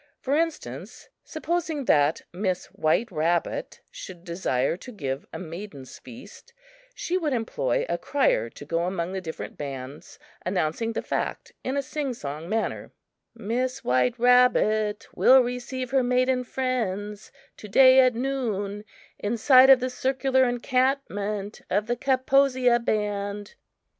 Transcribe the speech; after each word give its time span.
For 0.19 0.35
instance, 0.35 1.09
supposing 1.23 1.85
that 1.85 2.23
(Miss) 2.33 2.65
White 2.73 3.11
Rabbit 3.11 3.81
should 3.91 4.23
desire 4.23 4.75
to 4.77 4.91
give 4.91 5.27
a 5.31 5.37
"maidens' 5.37 5.99
feast," 5.99 6.53
she 6.95 7.19
would 7.19 7.33
employ 7.33 7.85
a 7.87 7.99
crier 7.99 8.49
to 8.49 8.65
go 8.65 8.85
among 8.87 9.11
the 9.13 9.21
different 9.21 9.59
bands 9.59 10.17
announcing 10.43 10.93
the 10.93 11.03
fact 11.03 11.51
in 11.63 11.77
a 11.77 11.83
sing 11.83 12.15
song 12.15 12.49
manner: 12.49 12.91
"Miss 13.35 13.83
White 13.83 14.17
Rabbit 14.17 15.05
will 15.13 15.41
receive 15.43 15.91
her 15.91 16.01
maiden 16.01 16.45
friends 16.45 17.31
to 17.57 17.67
day 17.67 17.99
at 17.99 18.15
noon, 18.15 18.83
inside 19.19 19.69
of 19.69 19.79
the 19.79 19.89
circular 19.91 20.45
encampment 20.49 21.61
of 21.69 21.85
the 21.85 21.95
Kaposia 21.95 22.79
band." 22.83 23.53